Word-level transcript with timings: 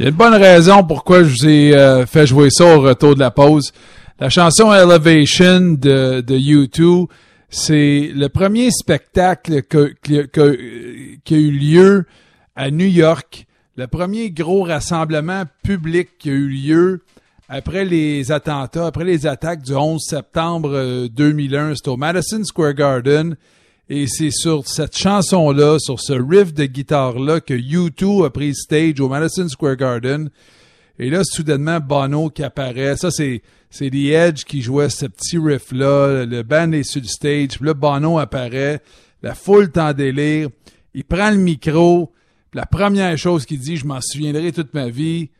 Il 0.00 0.04
y 0.04 0.06
a 0.06 0.08
une 0.08 0.16
bonne 0.16 0.32
raison 0.32 0.82
pourquoi 0.82 1.22
je 1.24 1.28
vous 1.28 1.46
ai 1.46 1.76
euh, 1.76 2.06
fait 2.06 2.26
jouer 2.26 2.48
ça 2.48 2.64
au 2.64 2.80
retour 2.80 3.14
de 3.14 3.20
la 3.20 3.30
pause. 3.30 3.70
La 4.18 4.30
chanson 4.30 4.72
Elevation 4.72 5.72
de, 5.72 6.22
de 6.22 6.38
U2, 6.38 7.06
c'est 7.50 8.10
le 8.14 8.28
premier 8.30 8.70
spectacle 8.70 9.60
qui 9.60 11.34
a 11.34 11.36
eu 11.36 11.50
lieu 11.50 12.06
à 12.56 12.70
New 12.70 12.86
York, 12.86 13.44
le 13.76 13.88
premier 13.88 14.30
gros 14.30 14.62
rassemblement 14.62 15.42
public 15.62 16.16
qui 16.18 16.30
a 16.30 16.32
eu 16.32 16.48
lieu 16.48 17.02
après 17.50 17.84
les 17.84 18.32
attentats, 18.32 18.86
après 18.86 19.04
les 19.04 19.26
attaques 19.26 19.60
du 19.60 19.74
11 19.74 20.00
septembre 20.02 21.08
2001. 21.08 21.58
Euh, 21.58 21.74
C'était 21.74 21.90
au 21.90 21.98
Madison 21.98 22.42
Square 22.42 22.72
Garden. 22.72 23.36
Et 23.92 24.06
c'est 24.06 24.30
sur 24.30 24.68
cette 24.68 24.96
chanson-là, 24.96 25.80
sur 25.80 25.98
ce 25.98 26.12
riff 26.12 26.54
de 26.54 26.64
guitare-là, 26.64 27.40
que 27.40 27.54
U2 27.54 28.24
a 28.24 28.30
pris 28.30 28.54
stage 28.54 29.00
au 29.00 29.08
Madison 29.08 29.48
Square 29.48 29.74
Garden. 29.74 30.30
Et 31.00 31.10
là, 31.10 31.22
soudainement, 31.24 31.80
Bono 31.80 32.30
qui 32.30 32.44
apparaît. 32.44 32.96
Ça, 32.96 33.10
c'est, 33.10 33.42
c'est 33.68 33.90
The 33.90 34.12
Edge 34.12 34.44
qui 34.44 34.62
jouait 34.62 34.90
ce 34.90 35.06
petit 35.06 35.38
riff-là. 35.38 36.24
Le 36.24 36.42
band 36.44 36.70
est 36.70 36.84
sur 36.84 37.00
le 37.00 37.08
stage. 37.08 37.58
Puis 37.58 37.66
là, 37.66 37.74
Bono 37.74 38.20
apparaît. 38.20 38.80
La 39.22 39.34
foule 39.34 39.72
en 39.74 39.92
délire. 39.92 40.50
Il 40.94 41.02
prend 41.02 41.32
le 41.32 41.38
micro. 41.38 42.12
la 42.54 42.66
première 42.66 43.18
chose 43.18 43.44
qu'il 43.44 43.58
dit, 43.58 43.76
je 43.76 43.86
m'en 43.86 44.00
souviendrai 44.00 44.52
toute 44.52 44.72
ma 44.72 44.88
vie, 44.88 45.30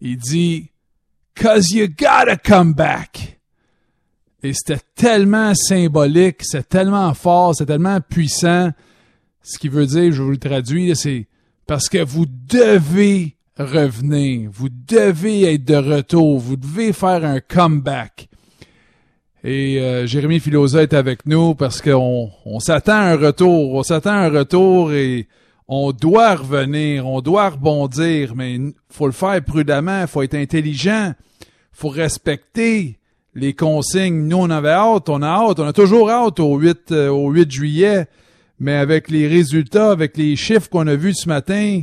il 0.00 0.16
dit 0.16 0.70
«Cause 1.34 1.72
you 1.72 1.88
gotta 1.88 2.36
come 2.36 2.72
back». 2.72 3.33
Et 4.44 4.52
c'était 4.52 4.82
tellement 4.94 5.54
symbolique, 5.54 6.42
c'est 6.42 6.68
tellement 6.68 7.14
fort, 7.14 7.54
c'est 7.54 7.64
tellement 7.64 7.98
puissant. 8.02 8.72
Ce 9.42 9.56
qui 9.56 9.70
veut 9.70 9.86
dire, 9.86 10.12
je 10.12 10.22
vous 10.22 10.32
le 10.32 10.36
traduis, 10.36 10.94
c'est 10.94 11.28
parce 11.66 11.88
que 11.88 12.04
vous 12.04 12.26
devez 12.26 13.36
revenir, 13.58 14.50
vous 14.52 14.68
devez 14.68 15.54
être 15.54 15.64
de 15.64 15.76
retour, 15.76 16.38
vous 16.38 16.56
devez 16.56 16.92
faire 16.92 17.24
un 17.24 17.40
comeback. 17.40 18.28
Et 19.42 19.80
euh, 19.80 20.06
Jérémy 20.06 20.40
Filosa 20.40 20.82
est 20.82 20.92
avec 20.92 21.24
nous 21.24 21.54
parce 21.54 21.80
qu'on 21.80 22.30
on, 22.44 22.60
s'attend 22.60 22.92
à 22.92 23.12
un 23.12 23.16
retour, 23.16 23.72
on 23.72 23.82
s'attend 23.82 24.10
à 24.10 24.26
un 24.26 24.30
retour 24.30 24.92
et 24.92 25.26
on 25.68 25.92
doit 25.92 26.34
revenir, 26.34 27.06
on 27.06 27.22
doit 27.22 27.48
rebondir, 27.48 28.34
mais 28.36 28.58
faut 28.90 29.06
le 29.06 29.12
faire 29.12 29.42
prudemment, 29.42 30.06
faut 30.06 30.20
être 30.20 30.34
intelligent, 30.34 31.14
faut 31.72 31.88
respecter 31.88 32.98
les 33.34 33.54
consignes. 33.54 34.26
Nous, 34.26 34.36
on 34.36 34.50
avait 34.50 34.70
hâte, 34.70 35.08
on 35.08 35.22
a 35.22 35.28
hâte, 35.28 35.58
on 35.58 35.66
a 35.66 35.72
toujours 35.72 36.10
hâte 36.10 36.40
au 36.40 36.56
8, 36.56 36.92
euh, 36.92 37.08
au 37.08 37.30
8 37.30 37.50
juillet, 37.50 38.06
mais 38.58 38.74
avec 38.74 39.10
les 39.10 39.26
résultats, 39.26 39.90
avec 39.90 40.16
les 40.16 40.36
chiffres 40.36 40.68
qu'on 40.68 40.86
a 40.86 40.94
vus 40.94 41.14
ce 41.14 41.28
matin 41.28 41.82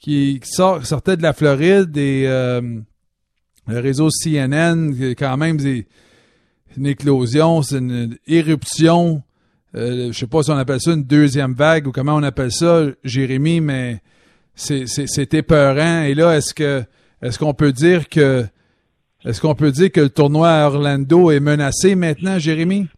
qui, 0.00 0.40
sortaient 0.42 1.16
de 1.16 1.22
la 1.22 1.32
Floride 1.32 1.96
et 1.96 2.24
euh, 2.26 2.60
le 3.66 3.80
réseau 3.80 4.08
CNN, 4.10 4.92
quand 5.18 5.36
même, 5.36 5.58
c'est 5.58 5.86
une 6.76 6.86
éclosion, 6.86 7.62
c'est 7.62 7.78
une 7.78 8.16
éruption. 8.26 9.22
Euh, 9.74 10.12
je 10.12 10.18
sais 10.18 10.26
pas 10.26 10.42
si 10.42 10.50
on 10.50 10.56
appelle 10.56 10.80
ça 10.80 10.92
une 10.92 11.04
deuxième 11.04 11.54
vague 11.54 11.86
ou 11.86 11.92
comment 11.92 12.14
on 12.14 12.22
appelle 12.22 12.52
ça, 12.52 12.86
Jérémy, 13.04 13.60
mais 13.60 14.00
c'est 14.54 15.34
épeurant. 15.34 16.02
Et 16.02 16.14
là, 16.14 16.36
est-ce 16.36 16.54
que 16.54 16.82
est-ce 17.20 17.38
qu'on 17.38 17.54
peut 17.54 17.72
dire 17.72 18.08
que 18.08 18.46
est-ce 19.24 19.40
qu'on 19.40 19.54
peut 19.54 19.70
dire 19.70 19.90
que 19.90 20.00
le 20.00 20.10
tournoi 20.10 20.48
à 20.48 20.66
Orlando 20.68 21.30
est 21.30 21.40
menacé 21.40 21.94
maintenant, 21.94 22.38
Jérémy? 22.38 22.88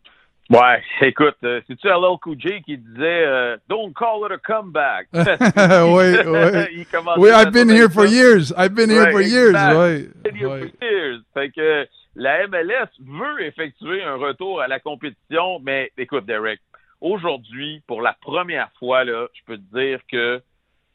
Ouais, 0.50 0.82
écoute, 1.02 1.36
euh, 1.44 1.60
c'est-tu 1.66 1.86
LL 1.86 2.18
Cool 2.20 2.36
qui 2.36 2.76
disait 2.76 3.24
euh, 3.24 3.56
Don't 3.68 3.92
call 3.94 4.26
it 4.26 4.32
a 4.32 4.38
comeback? 4.38 5.06
oui, 5.14 6.16
oui. 6.26 6.86
oui, 7.16 7.30
I've 7.30 7.52
been 7.52 7.70
here 7.70 7.88
for 7.88 8.04
years. 8.04 8.52
I've 8.56 8.74
been 8.74 8.90
here 8.90 9.12
for 9.12 9.22
years. 9.22 9.54
Oui. 9.54 10.08
For 10.24 10.58
years. 10.82 11.20
Fait 11.32 11.50
que 11.50 11.86
la 12.16 12.48
MLS 12.48 12.90
veut 12.98 13.46
effectuer 13.46 14.02
un 14.02 14.16
retour 14.16 14.60
à 14.60 14.66
la 14.66 14.80
compétition, 14.80 15.60
mais 15.62 15.92
écoute, 15.96 16.26
Derek, 16.26 16.60
aujourd'hui, 17.00 17.82
pour 17.86 18.02
la 18.02 18.16
première 18.20 18.70
fois, 18.78 19.04
là, 19.04 19.28
je 19.32 19.40
peux 19.46 19.56
te 19.56 19.78
dire 19.78 20.00
que 20.10 20.42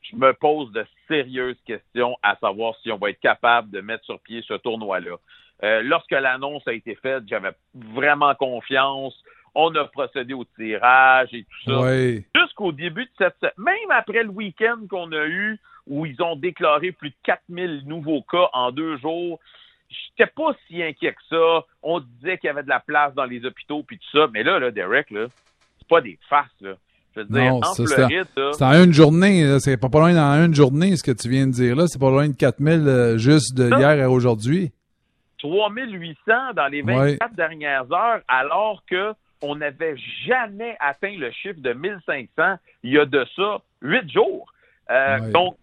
je 0.02 0.18
me 0.18 0.34
pose 0.34 0.72
de 0.74 0.86
sérieuses 1.08 1.58
questions 1.66 2.16
à 2.24 2.36
savoir 2.38 2.76
si 2.82 2.92
on 2.92 2.98
va 2.98 3.10
être 3.10 3.20
capable 3.20 3.72
de 3.72 3.82
mettre 3.82 4.06
sur 4.06 4.20
pied 4.20 4.44
ce 4.48 4.54
tournoi-là. 4.56 5.18
Euh, 5.64 5.82
lorsque 5.84 6.12
l'annonce 6.12 6.68
a 6.68 6.74
été 6.74 6.96
faite, 6.96 7.24
j'avais 7.28 7.52
vraiment 7.74 8.36
confiance. 8.36 9.16
On 9.54 9.74
a 9.76 9.86
procédé 9.86 10.34
au 10.34 10.44
tirage 10.44 11.30
et 11.34 11.44
tout 11.44 11.72
ça. 11.72 11.96
Jusqu'au 12.36 12.72
début 12.72 13.06
de 13.06 13.12
cette... 13.18 13.58
Même 13.58 13.92
après 13.92 14.24
le 14.24 14.30
week-end 14.30 14.80
qu'on 14.90 15.12
a 15.14 15.26
eu, 15.26 15.60
où 15.88 16.06
ils 16.06 16.22
ont 16.22 16.36
déclaré 16.36 16.92
plus 16.92 17.10
de 17.10 17.16
4000 17.24 17.84
nouveaux 17.86 18.22
cas 18.24 18.50
en 18.54 18.72
deux 18.72 18.98
jours, 18.98 19.40
j'étais 19.90 20.30
pas 20.30 20.56
si 20.68 20.82
inquiet 20.84 21.14
que 21.14 21.24
ça. 21.30 21.66
On 21.84 22.00
disait 22.00 22.38
qu'il 22.38 22.48
y 22.48 22.52
avait 22.52 22.64
de 22.64 22.70
la 22.70 22.80
place 22.80 23.14
dans 23.14 23.26
les 23.26 23.46
hôpitaux 23.46 23.84
puis 23.84 23.98
tout 23.98 24.18
ça. 24.18 24.28
Mais 24.34 24.44
là, 24.44 24.60
là 24.60 24.72
Derek, 24.72 25.12
là, 25.12 25.28
c'est 25.80 25.88
pas 25.88 26.02
des 26.02 26.20
farces, 26.28 26.62
là. 26.62 26.76
Je 27.16 27.22
veux 27.22 27.28
dire, 27.28 27.56
en 27.56 27.62
Floride, 27.62 28.26
c'est 28.54 28.64
en 28.64 28.84
une 28.84 28.94
journée, 28.94 29.60
c'est 29.60 29.78
pas, 29.78 29.90
pas 29.90 30.00
loin 30.00 30.14
dans 30.14 30.46
une 30.46 30.54
journée 30.54 30.96
ce 30.98 31.04
que 31.04 31.12
tu 31.12 31.30
viens 31.30 31.48
de 31.48 31.52
dire 31.52 31.76
là, 31.76 31.88
c'est 31.88 32.00
pas 32.00 32.10
loin 32.10 32.28
de 32.28 32.36
4000 32.36 32.88
euh, 32.88 33.18
juste 33.18 33.56
de 33.56 33.70
hier 33.70 34.06
à 34.06 34.10
aujourd'hui. 34.10 34.72
3800 35.40 36.54
dans 36.56 36.68
les 36.68 36.82
24 36.82 37.36
dernières 37.36 37.92
heures, 37.92 38.22
alors 38.28 38.84
que 38.90 39.14
on 39.42 39.56
n'avait 39.56 39.96
jamais 40.26 40.76
atteint 40.80 41.16
le 41.18 41.32
chiffre 41.32 41.60
de 41.60 41.74
1500 41.74 42.56
il 42.84 42.94
y 42.94 43.00
a 43.00 43.06
de 43.06 43.26
ça 43.36 43.62
huit 43.82 44.10
jours. 44.12 44.52
Euh, 44.90 45.32
donc, 45.32 45.58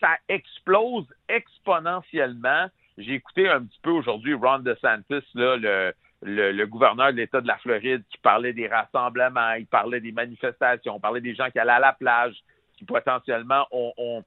ça 0.00 0.10
explose 0.28 1.06
exponentiellement. 1.28 2.66
J'ai 2.98 3.14
écouté 3.14 3.48
un 3.48 3.62
petit 3.62 3.80
peu 3.82 3.90
aujourd'hui 3.90 4.34
Ron 4.34 4.60
DeSantis, 4.60 5.26
là, 5.34 5.56
le, 5.56 5.92
le, 6.26 6.66
gouverneur 6.66 7.12
de 7.12 7.18
l'État 7.18 7.40
de 7.40 7.46
la 7.46 7.56
Floride 7.58 8.02
qui 8.10 8.18
parlait 8.18 8.52
des 8.52 8.66
rassemblements, 8.66 9.52
il 9.52 9.66
parlait 9.66 10.00
des 10.00 10.12
manifestations, 10.12 10.96
il 10.96 11.00
parlait 11.00 11.20
des 11.20 11.34
gens 11.34 11.50
qui 11.50 11.58
allaient 11.58 11.72
à 11.72 11.78
la 11.78 11.92
plage, 11.92 12.34
qui 12.76 12.84
potentiellement 12.84 13.66
ont, 13.70 14.24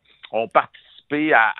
participé 0.53 1.33
à, 1.33 1.53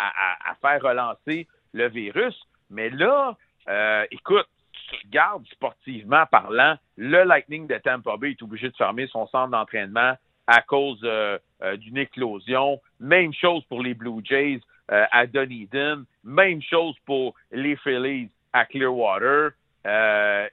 faire 0.62 0.82
relancer 0.82 1.48
le 1.74 1.90
virus. 1.90 2.36
Mais 2.70 2.90
là, 2.90 3.36
euh, 3.68 4.06
écoute, 4.12 4.48
tu 4.90 4.96
regardes 5.06 5.46
sportivement 5.48 6.26
parlant, 6.26 6.76
le 6.98 7.24
Lightning 7.24 7.68
de 7.68 7.78
Tampa 7.78 8.18
Bay 8.18 8.32
est 8.32 8.42
obligé 8.42 8.70
de 8.70 8.76
fermer 8.76 9.08
son 9.08 9.28
centre 9.28 9.52
d'entraînement 9.52 10.14
à 10.48 10.62
cause 10.62 11.00
euh, 11.04 11.38
euh, 11.62 11.78
d'une 11.78 11.98
éclosion. 11.98 12.82
Même 13.00 13.34
chose 13.34 13.64
pour 13.66 13.84
les 13.84 13.94
Blue 13.94 14.22
Jays 14.24 14.62
à 14.88 15.28
Dunedin. 15.28 16.04
Même 16.24 16.64
chose 16.64 16.96
pour 17.06 17.36
les 17.52 17.76
Phillies 17.76 18.32
à 18.54 18.66
Clearwater. 18.66 19.52
Euh, 19.86 20.48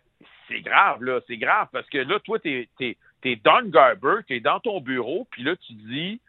c'est 0.49 0.61
grave, 0.61 1.03
là. 1.03 1.21
C'est 1.27 1.37
grave 1.37 1.69
parce 1.73 1.89
que 1.89 1.99
là, 1.99 2.19
toi, 2.21 2.39
t'es 2.39 2.69
es, 2.81 2.97
es 3.25 3.37
Don 3.37 3.65
Garber, 3.67 4.21
t'es 4.29 4.41
dans 4.41 4.61
ton 4.61 4.81
bureau, 4.81 5.27
puis 5.31 5.43
là, 5.43 5.57
tu 5.57 5.73
dis 5.73 6.21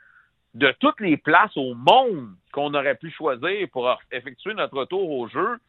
de 0.54 0.74
toutes 0.80 1.00
les 1.00 1.18
places 1.18 1.56
au 1.56 1.76
monde 1.76 2.30
qu'on 2.52 2.74
aurait 2.74 2.96
pu 2.96 3.12
choisir 3.12 3.68
pour 3.72 3.96
effectuer 4.12 4.54
notre 4.56 4.78
retour 4.78 5.12
au 5.12 5.28
jeu, 5.28 5.60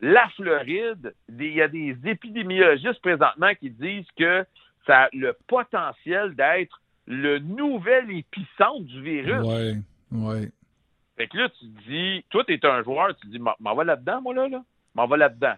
la 0.00 0.28
Floride, 0.30 1.14
il 1.28 1.52
y 1.52 1.62
a 1.62 1.68
des 1.68 1.96
épidémiologistes 2.04 3.00
présentement 3.00 3.54
qui 3.54 3.70
disent 3.70 4.10
que 4.18 4.44
ça 4.84 5.02
a 5.02 5.08
le 5.12 5.36
potentiel 5.46 6.34
d'être 6.34 6.80
le 7.06 7.38
nouvel 7.38 8.10
épicentre 8.10 8.80
du 8.80 9.00
virus. 9.00 9.42
Oui, 9.44 9.76
oui. 10.10 10.48
Fait 11.16 11.28
que 11.28 11.36
là, 11.36 11.48
tu 11.50 11.66
dis, 11.86 12.24
toi, 12.30 12.42
t'es 12.44 12.64
un 12.66 12.82
joueur, 12.82 13.14
tu 13.16 13.28
dis, 13.28 13.38
m'en 13.38 13.74
va 13.74 13.84
là-dedans, 13.84 14.22
moi, 14.22 14.34
là, 14.34 14.48
là. 14.48 14.64
M'en 14.96 15.06
va 15.06 15.16
là-dedans. 15.16 15.54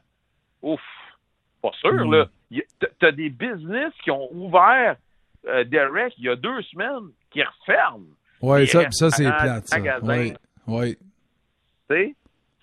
Ouf 0.60 0.80
pas 1.64 1.76
sûr, 1.78 2.10
là. 2.10 2.26
Hmm. 2.50 2.58
Tu 3.00 3.06
as 3.06 3.12
des 3.12 3.30
business 3.30 3.92
qui 4.02 4.10
ont 4.10 4.28
ouvert, 4.32 4.96
euh, 5.46 5.64
Derek, 5.64 6.12
il 6.18 6.24
y 6.24 6.28
a 6.28 6.36
deux 6.36 6.62
semaines, 6.62 7.10
qui 7.30 7.42
referment. 7.42 8.04
Oui, 8.42 8.66
ça, 8.66 8.90
ça 8.90 9.10
c'est 9.10 9.24
plate. 9.24 9.66
Ça. 9.66 9.78
Oui. 10.02 10.34
oui. 10.66 10.96
Tu 11.88 11.96
sais, 11.96 12.14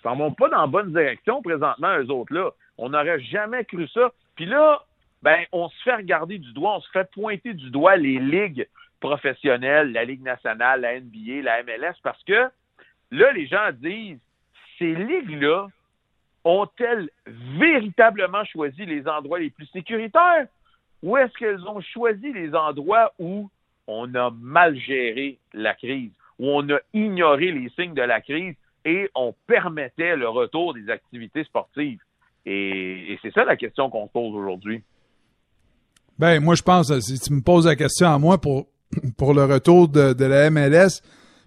ça 0.04 0.16
ne 0.16 0.30
pas 0.30 0.50
dans 0.50 0.62
la 0.62 0.68
bonne 0.68 0.92
direction 0.92 1.42
présentement, 1.42 1.98
eux 1.98 2.12
autres, 2.12 2.34
là. 2.34 2.52
On 2.78 2.90
n'aurait 2.90 3.22
jamais 3.22 3.66
cru 3.66 3.88
ça. 3.88 4.12
Puis 4.36 4.46
là, 4.46 4.84
ben, 5.24 5.44
on 5.52 5.70
se 5.70 5.84
fait 5.84 5.96
regarder 5.96 6.38
du 6.38 6.54
doigt, 6.54 6.78
on 6.78 6.82
se 6.82 6.90
fait 6.92 7.10
pointer 7.12 7.54
du 7.54 7.70
doigt 7.70 7.98
les 7.98 8.20
ligues 8.20 8.68
professionnelles, 9.00 9.92
la 9.92 10.06
Ligue 10.06 10.24
nationale, 10.24 10.82
la 10.82 11.00
NBA, 11.00 11.42
la 11.44 11.64
MLS, 11.64 11.96
parce 12.04 12.24
que 12.24 12.50
là, 13.12 13.32
les 13.34 13.48
gens 13.48 13.70
disent, 13.74 14.20
ces 14.78 14.94
ligues-là 14.94 15.68
ont-elles 16.44 17.10
véritablement 17.58 18.44
choisi 18.46 18.86
les 18.86 19.08
endroits 19.08 19.40
les 19.40 19.50
plus 19.50 19.68
sécuritaires? 19.68 20.48
Ou 21.04 21.18
est-ce 21.18 21.34
qu'elles 21.38 21.68
ont 21.68 21.82
choisi 21.82 22.32
les 22.32 22.54
endroits 22.54 23.14
où 23.20 23.50
on 23.88 24.14
a 24.16 24.32
mal 24.32 24.78
géré 24.78 25.40
la 25.54 25.74
crise, 25.74 26.12
où 26.40 26.48
on 26.48 26.70
a 26.70 26.80
ignoré 26.94 27.52
les 27.52 27.70
signes 27.70 27.94
de 27.94 28.02
la 28.02 28.22
crise 28.22 28.56
et 28.86 29.10
on 29.16 29.34
permettait 29.48 30.16
le 30.16 30.30
retour 30.30 30.74
des 30.74 30.90
activités 30.90 31.44
sportives? 31.44 32.00
Et, 32.46 33.18
c'est 33.22 33.34
ça 33.34 33.44
la 33.44 33.56
question 33.56 33.90
qu'on 33.90 34.08
se 34.08 34.12
pose 34.12 34.34
aujourd'hui. 34.34 34.84
Ben, 36.18 36.40
moi, 36.40 36.56
je 36.56 36.64
pense, 36.64 37.00
si 37.00 37.20
tu 37.20 37.34
me 37.34 37.42
poses 37.42 37.68
la 37.68 37.76
question 37.76 38.08
à 38.08 38.18
moi 38.18 38.40
pour, 38.40 38.68
pour 39.18 39.34
le 39.34 39.46
retour 39.46 39.88
de, 39.88 40.14
de 40.14 40.26
la 40.26 40.50
MLS, 40.50 41.02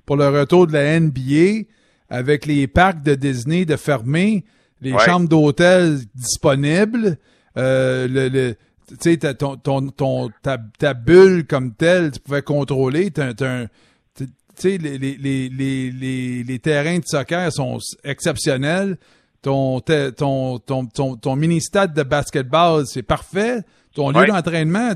pour 0.07 0.17
le 0.17 0.29
retour 0.29 0.67
de 0.67 0.73
la 0.73 0.99
NBA, 0.99 1.69
avec 2.09 2.47
les 2.47 2.67
parcs 2.67 3.03
de 3.03 3.15
Disney 3.15 3.65
de 3.65 3.77
fermer, 3.77 4.45
les 4.81 4.99
chambres 4.99 5.29
d'hôtel 5.29 5.99
disponibles, 6.15 7.19
euh, 7.57 8.09
le, 8.09 8.29
le 8.29 8.57
tu 8.89 8.97
sais, 9.01 9.35
ton, 9.35 9.57
ton, 9.57 9.89
ton, 9.89 10.31
ta, 10.43 10.59
ta, 10.79 10.95
bulle 10.95 11.47
comme 11.47 11.75
telle, 11.75 12.11
tu 12.11 12.21
pouvais 12.21 12.43
contrôler. 12.43 13.11
Tu 13.11 13.23
sais, 14.57 14.79
les, 14.79 14.99
les, 14.99 15.17
les, 15.17 15.49
les, 15.91 16.43
les 16.45 16.59
terrains 16.59 16.99
de 16.99 17.05
soccer 17.07 17.51
sont 17.53 17.79
exceptionnels. 18.05 18.99
Ton, 19.43 19.81
ton, 19.81 20.59
ton, 20.59 20.87
ton, 20.87 21.17
ton 21.17 21.37
mini-stade 21.37 21.95
de 21.95 22.03
basketball, 22.03 22.85
c'est 22.87 23.03
parfait. 23.03 23.63
Ton 23.95 24.11
lieu 24.11 24.27
d'entraînement, 24.27 24.91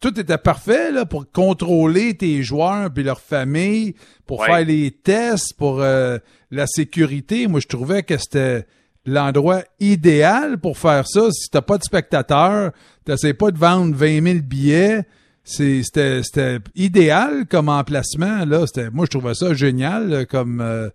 tout 0.00 0.18
était 0.18 0.38
parfait 0.38 0.90
là, 0.90 1.06
pour 1.06 1.30
contrôler 1.30 2.14
tes 2.16 2.42
joueurs 2.42 2.92
puis 2.92 3.04
leur 3.04 3.20
famille, 3.20 3.94
pour 4.26 4.44
faire 4.44 4.64
les 4.64 4.90
tests, 4.90 5.54
pour 5.56 5.80
euh, 5.80 6.18
la 6.50 6.66
sécurité. 6.66 7.46
Moi, 7.46 7.60
je 7.60 7.68
trouvais 7.68 8.02
que 8.02 8.16
c'était 8.18 8.66
l'endroit 9.06 9.62
idéal 9.80 10.58
pour 10.58 10.78
faire 10.78 11.06
ça. 11.06 11.30
Si 11.30 11.50
t'as 11.50 11.62
pas 11.62 11.78
de 11.78 11.82
spectateurs, 11.82 12.72
t'essaies 13.04 13.34
pas 13.34 13.50
de 13.50 13.58
vendre 13.58 13.94
20 13.94 14.22
000 14.22 14.38
billets. 14.42 15.02
C'était 15.44 16.58
idéal 16.74 17.46
comme 17.50 17.68
emplacement. 17.68 18.44
Là. 18.44 18.64
Moi, 18.92 19.06
je 19.06 19.10
trouvais 19.10 19.34
ça 19.34 19.54
génial 19.54 20.26
comme, 20.26 20.60
euh, 20.60 20.88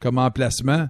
comme 0.00 0.18
emplacement. 0.18 0.88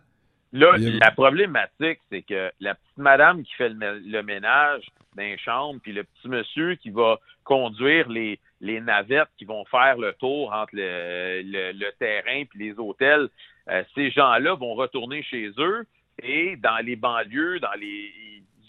Là, 0.53 0.77
la 0.79 1.11
problématique, 1.13 2.01
c'est 2.11 2.23
que 2.23 2.51
la 2.61 2.75
petite 2.75 2.99
madame 2.99 3.43
qui 3.43 3.53
fait 3.55 3.69
le, 3.69 4.23
ménage 4.23 4.83
dans 5.17 5.23
les 5.23 5.39
chambres, 5.39 5.81
puis 5.81 5.93
le 5.93 6.03
petit 6.03 6.29
monsieur 6.29 6.75
qui 6.75 6.91
va 6.91 7.19
conduire 7.45 8.09
les, 8.09 8.39
les 8.61 8.81
navettes 8.81 9.29
qui 9.39 9.45
vont 9.45 9.65
faire 9.67 9.97
le 9.97 10.13
tour 10.15 10.53
entre 10.53 10.73
le, 10.75 11.43
le, 11.73 11.91
terrain 11.99 12.45
puis 12.51 12.67
les 12.67 12.79
hôtels, 12.79 13.29
euh, 13.69 13.85
ces 13.95 14.11
gens-là 14.11 14.55
vont 14.55 14.75
retourner 14.75 15.23
chez 15.23 15.51
eux 15.59 15.87
et 16.23 16.57
dans 16.57 16.85
les 16.85 16.97
banlieues, 16.97 17.61
dans 17.61 17.73
les 17.79 18.13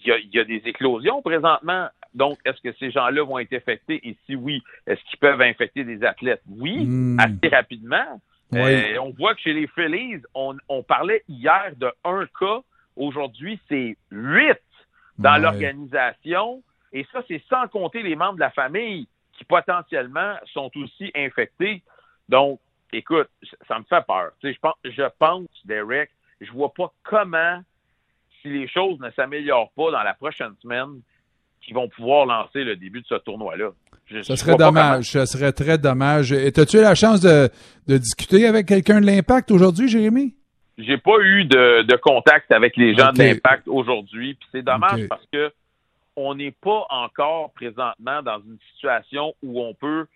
il 0.03 0.29
y, 0.33 0.39
a, 0.39 0.43
des 0.43 0.61
éclosions 0.65 1.21
présentement. 1.21 1.87
Donc, 2.13 2.39
est-ce 2.45 2.59
que 2.61 2.75
ces 2.79 2.91
gens-là 2.91 3.23
vont 3.23 3.39
être 3.39 3.53
infectés? 3.53 4.01
Et 4.07 4.17
si 4.25 4.35
oui, 4.35 4.61
est-ce 4.87 5.01
qu'ils 5.05 5.19
peuvent 5.19 5.41
infecter 5.41 5.83
des 5.83 6.03
athlètes? 6.03 6.41
Oui, 6.49 6.85
hmm. 6.85 7.19
assez 7.19 7.55
rapidement. 7.55 8.21
Euh, 8.53 8.97
on 8.99 9.11
voit 9.11 9.33
que 9.33 9.41
chez 9.41 9.53
les 9.53 9.67
Phillies, 9.67 10.21
on, 10.33 10.83
parlait 10.83 11.23
hier 11.29 11.71
de 11.77 11.91
un 12.03 12.25
cas. 12.37 12.61
Aujourd'hui, 12.97 13.59
c'est 13.69 13.95
huit 14.11 14.59
dans 15.17 15.37
l'organisation. 15.37 16.61
Et 16.91 17.05
ça, 17.13 17.23
c'est 17.29 17.41
sans 17.49 17.67
compter 17.69 18.03
les 18.03 18.15
membres 18.15 18.35
de 18.35 18.41
la 18.41 18.51
famille 18.51 19.07
qui 19.37 19.45
potentiellement 19.45 20.35
sont 20.51 20.69
aussi 20.75 21.11
infectés. 21.15 21.81
Donc, 22.27 22.59
écoute, 22.91 23.29
ça 23.67 23.79
me 23.79 23.85
fait 23.85 24.05
peur. 24.05 24.31
je 24.43 24.59
pense, 24.59 24.75
je 24.83 25.07
pense, 25.17 25.47
Derek, 25.63 26.11
je 26.41 26.51
vois 26.51 26.73
pas 26.73 26.91
comment, 27.03 27.61
si 28.41 28.49
les 28.49 28.67
choses 28.67 28.99
ne 28.99 29.09
s'améliorent 29.11 29.71
pas 29.75 29.91
dans 29.91 30.03
la 30.03 30.13
prochaine 30.13 30.53
semaine, 30.61 31.01
qu'ils 31.61 31.75
vont 31.75 31.87
pouvoir 31.87 32.25
lancer 32.25 32.63
le 32.63 32.75
début 32.75 33.01
de 33.01 33.07
ce 33.07 33.15
tournoi-là. 33.15 33.69
ça 34.23 34.35
serait 34.35 34.55
dommage. 34.55 35.11
Ça 35.11 35.25
serait 35.25 35.51
très 35.51 35.77
dommage. 35.77 36.31
Et 36.31 36.47
as-tu 36.47 36.77
eu 36.77 36.81
la 36.81 36.95
chance 36.95 37.21
de, 37.21 37.49
discuter 37.87 38.47
avec 38.47 38.65
quelqu'un 38.67 38.99
de 38.99 39.05
l'Impact 39.05 39.51
aujourd'hui, 39.51 39.87
Jérémy? 39.87 40.35
J'ai 40.77 40.97
pas 40.97 41.19
eu 41.19 41.45
de, 41.45 41.95
contact 41.97 42.51
avec 42.51 42.75
les 42.75 42.95
gens 42.95 43.11
de 43.11 43.19
l'Impact 43.19 43.67
aujourd'hui. 43.67 44.33
Puis 44.33 44.49
c'est 44.51 44.63
dommage 44.63 45.07
parce 45.07 45.25
que 45.31 45.51
on 46.15 46.35
n'est 46.35 46.51
pas 46.51 46.85
encore 46.89 47.51
présentement 47.53 48.21
dans 48.21 48.39
une 48.39 48.57
situation 48.73 49.33
où 49.43 49.61
on 49.61 49.73
peut 49.73 50.07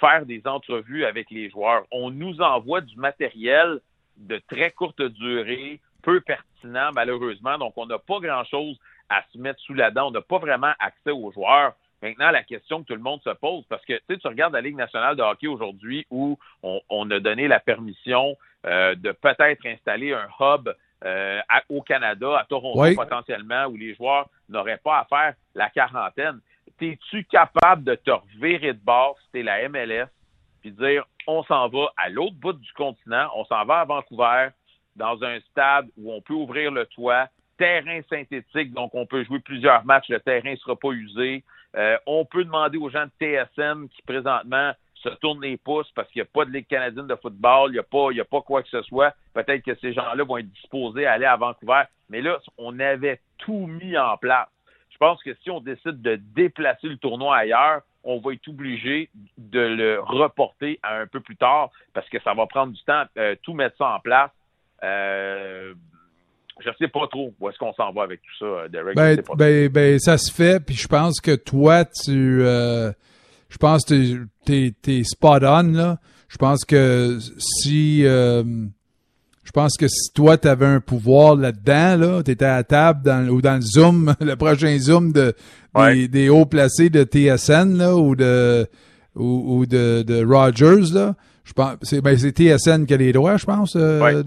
faire 0.00 0.26
des 0.26 0.42
entrevues 0.46 1.04
avec 1.04 1.30
les 1.30 1.50
joueurs. 1.50 1.84
On 1.92 2.10
nous 2.10 2.40
envoie 2.40 2.80
du 2.80 2.96
matériel 2.96 3.80
de 4.16 4.40
très 4.48 4.70
courte 4.70 5.02
durée, 5.02 5.80
peu 6.02 6.20
pertinent 6.20 6.90
malheureusement. 6.94 7.58
Donc, 7.58 7.74
on 7.76 7.86
n'a 7.86 7.98
pas 7.98 8.20
grand-chose 8.20 8.78
à 9.08 9.22
se 9.32 9.38
mettre 9.38 9.60
sous 9.60 9.74
la 9.74 9.90
dent. 9.90 10.08
On 10.08 10.10
n'a 10.10 10.22
pas 10.22 10.38
vraiment 10.38 10.72
accès 10.78 11.10
aux 11.10 11.30
joueurs. 11.32 11.74
Maintenant, 12.02 12.30
la 12.30 12.42
question 12.42 12.82
que 12.82 12.88
tout 12.88 12.94
le 12.94 13.00
monde 13.00 13.22
se 13.22 13.30
pose, 13.30 13.64
parce 13.68 13.84
que 13.86 13.94
tu 14.08 14.28
regardes 14.28 14.52
la 14.52 14.60
Ligue 14.60 14.76
nationale 14.76 15.16
de 15.16 15.22
hockey 15.22 15.46
aujourd'hui 15.46 16.06
où 16.10 16.38
on, 16.62 17.10
a 17.10 17.20
donné 17.20 17.48
la 17.48 17.60
permission 17.60 18.36
euh, 18.66 18.94
de 18.94 19.12
peut-être 19.12 19.64
installer 19.66 20.12
un 20.12 20.28
hub 20.38 20.68
euh, 21.04 21.40
au 21.70 21.80
Canada, 21.82 22.38
à 22.38 22.44
Toronto 22.44 22.94
potentiellement, 22.94 23.66
où 23.66 23.76
les 23.76 23.94
joueurs 23.94 24.28
n'auraient 24.50 24.80
pas 24.82 24.98
à 24.98 25.04
faire 25.04 25.34
la 25.54 25.70
quarantaine. 25.70 26.40
Es-tu 26.80 27.24
capable 27.24 27.84
de 27.84 27.94
te 27.94 28.10
revirer 28.10 28.74
de 28.74 28.80
bord 28.84 29.16
si 29.32 29.42
la 29.42 29.66
MLS 29.68 30.08
puis 30.64 30.72
dire 30.72 31.04
on 31.26 31.42
s'en 31.44 31.68
va 31.68 31.92
à 31.98 32.08
l'autre 32.08 32.36
bout 32.36 32.54
du 32.54 32.72
continent, 32.72 33.28
on 33.36 33.44
s'en 33.44 33.64
va 33.66 33.80
à 33.80 33.84
Vancouver, 33.84 34.48
dans 34.96 35.22
un 35.22 35.38
stade 35.40 35.86
où 35.98 36.10
on 36.10 36.22
peut 36.22 36.32
ouvrir 36.32 36.70
le 36.70 36.86
toit, 36.86 37.28
terrain 37.58 38.00
synthétique, 38.08 38.72
donc 38.72 38.94
on 38.94 39.04
peut 39.04 39.24
jouer 39.24 39.40
plusieurs 39.40 39.84
matchs, 39.84 40.08
le 40.08 40.20
terrain 40.20 40.52
ne 40.52 40.56
sera 40.56 40.74
pas 40.74 40.90
usé. 40.90 41.44
Euh, 41.76 41.98
on 42.06 42.24
peut 42.24 42.44
demander 42.44 42.78
aux 42.78 42.88
gens 42.88 43.04
de 43.04 43.10
TSN 43.20 43.88
qui 43.88 44.00
présentement 44.02 44.72
se 44.94 45.08
tournent 45.20 45.42
les 45.42 45.58
pouces 45.58 45.90
parce 45.94 46.08
qu'il 46.10 46.22
n'y 46.22 46.28
a 46.28 46.30
pas 46.32 46.46
de 46.46 46.50
Ligue 46.50 46.66
canadienne 46.66 47.08
de 47.08 47.16
football, 47.16 47.70
il 47.70 47.74
n'y 47.74 48.20
a 48.20 48.24
pas 48.24 48.40
quoi 48.40 48.62
que 48.62 48.68
ce 48.70 48.80
soit. 48.82 49.14
Peut-être 49.34 49.62
que 49.62 49.74
ces 49.80 49.92
gens-là 49.92 50.24
vont 50.24 50.38
être 50.38 50.50
disposés 50.50 51.04
à 51.04 51.12
aller 51.12 51.26
à 51.26 51.36
Vancouver. 51.36 51.82
Mais 52.08 52.22
là, 52.22 52.38
on 52.56 52.78
avait 52.78 53.20
tout 53.38 53.66
mis 53.66 53.98
en 53.98 54.16
place. 54.16 54.48
Je 54.90 54.96
pense 54.96 55.22
que 55.22 55.34
si 55.42 55.50
on 55.50 55.60
décide 55.60 56.00
de 56.00 56.16
déplacer 56.16 56.88
le 56.88 56.96
tournoi 56.96 57.36
ailleurs, 57.36 57.82
on 58.04 58.20
va 58.20 58.34
être 58.34 58.48
obligé 58.48 59.10
de 59.38 59.60
le 59.60 60.00
reporter 60.00 60.78
à 60.82 60.98
un 61.00 61.06
peu 61.06 61.20
plus 61.20 61.36
tard 61.36 61.70
parce 61.92 62.08
que 62.08 62.20
ça 62.22 62.34
va 62.34 62.46
prendre 62.46 62.72
du 62.72 62.82
temps, 62.84 63.04
euh, 63.18 63.34
tout 63.42 63.54
mettre 63.54 63.76
ça 63.78 63.94
en 63.96 64.00
place. 64.00 64.30
Euh, 64.82 65.74
je 66.60 66.70
sais 66.78 66.88
pas 66.88 67.06
trop 67.08 67.34
où 67.38 67.48
est-ce 67.48 67.58
qu'on 67.58 67.72
s'en 67.72 67.92
va 67.92 68.02
avec 68.02 68.20
tout 68.22 68.38
ça, 68.38 68.44
euh, 68.44 68.68
Derek. 68.68 68.94
Ben, 68.94 69.20
ben, 69.36 69.68
ben, 69.68 69.98
ça 69.98 70.18
se 70.18 70.32
fait, 70.32 70.64
puis 70.64 70.74
je 70.74 70.86
pense 70.86 71.20
que 71.20 71.34
toi, 71.34 71.84
tu... 71.84 72.42
Euh, 72.42 72.92
je 73.48 73.56
pense 73.56 73.84
que 73.84 74.26
t'es 74.44 74.74
es, 74.86 75.04
spot 75.04 75.42
on, 75.42 75.72
là. 75.72 75.98
Je 76.28 76.36
pense 76.36 76.64
que 76.64 77.18
si... 77.38 78.04
Je 79.44 79.50
pense 79.50 79.76
que 79.76 79.86
si 79.88 80.12
toi, 80.14 80.38
tu 80.38 80.48
avais 80.48 80.66
un 80.66 80.80
pouvoir 80.80 81.36
là-dedans, 81.36 81.96
là, 81.96 82.22
tu 82.22 82.30
étais 82.30 82.44
à 82.44 82.56
la 82.56 82.64
table 82.64 83.02
dans, 83.02 83.28
ou 83.28 83.42
dans 83.42 83.56
le 83.56 83.60
Zoom, 83.60 84.14
le 84.20 84.36
prochain 84.36 84.76
Zoom 84.78 85.12
de, 85.12 85.34
des, 86.08 86.28
hauts 86.28 86.46
placés 86.46 86.90
de 86.90 87.04
TSN 87.04 87.76
là, 87.76 87.94
ou 87.94 88.16
de 88.16 88.66
ou, 89.14 89.64
de, 89.66 90.02
de, 90.02 90.24
Rogers. 90.24 90.92
Là. 90.92 91.14
Je 91.44 91.52
pense 91.52 91.76
c'est 91.82 92.00
ben, 92.00 92.16
TSN 92.16 92.86
qui 92.86 92.94
a 92.94 92.96
les 92.96 93.12
droits, 93.12 93.36
je 93.36 93.44
pense. 93.44 93.76
Euh, 93.76 94.22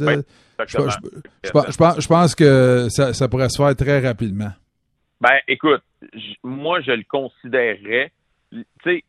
je, 0.65 2.07
pense, 2.07 2.35
que 2.35 2.87
ça, 2.89 3.13
ça, 3.13 3.27
pourrait 3.27 3.49
se 3.49 3.57
faire 3.57 3.75
très 3.75 3.99
rapidement. 3.99 4.51
Ben, 5.19 5.39
écoute, 5.47 5.81
moi, 6.43 6.79
je 6.81 6.91
le 6.91 7.03
considérerais. 7.09 8.11
Tu 8.51 8.63
sais, 8.83 9.03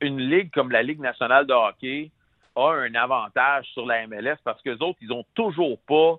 une 0.00 0.20
ligue 0.20 0.50
comme 0.52 0.70
la 0.70 0.82
Ligue 0.82 1.00
nationale 1.00 1.46
de 1.46 1.52
hockey, 1.52 2.10
a 2.56 2.70
un 2.72 2.94
avantage 2.94 3.66
sur 3.72 3.86
la 3.86 4.06
MLS 4.06 4.36
parce 4.44 4.60
que 4.62 4.70
les 4.70 4.82
autres, 4.82 4.98
ils 5.00 5.12
ont 5.12 5.24
toujours 5.34 5.78
pas 5.80 6.16